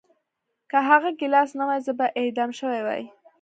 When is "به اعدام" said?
1.99-2.51